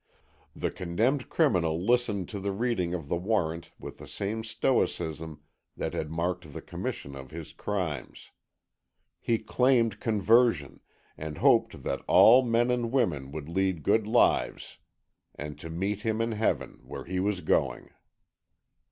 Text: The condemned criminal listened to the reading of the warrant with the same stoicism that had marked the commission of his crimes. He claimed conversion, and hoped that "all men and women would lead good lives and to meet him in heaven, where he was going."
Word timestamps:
The 0.55 0.71
condemned 0.71 1.29
criminal 1.29 1.79
listened 1.79 2.27
to 2.29 2.39
the 2.39 2.51
reading 2.51 2.95
of 2.95 3.07
the 3.07 3.15
warrant 3.17 3.69
with 3.77 3.99
the 3.99 4.07
same 4.07 4.43
stoicism 4.43 5.43
that 5.77 5.93
had 5.93 6.09
marked 6.09 6.53
the 6.53 6.61
commission 6.63 7.15
of 7.15 7.29
his 7.29 7.53
crimes. 7.53 8.31
He 9.19 9.37
claimed 9.37 9.99
conversion, 9.99 10.79
and 11.19 11.37
hoped 11.37 11.83
that 11.83 12.01
"all 12.07 12.41
men 12.41 12.71
and 12.71 12.91
women 12.91 13.31
would 13.31 13.47
lead 13.47 13.83
good 13.83 14.07
lives 14.07 14.79
and 15.35 15.59
to 15.59 15.69
meet 15.69 15.99
him 16.01 16.19
in 16.19 16.31
heaven, 16.31 16.79
where 16.81 17.03
he 17.05 17.19
was 17.19 17.41
going." 17.41 17.91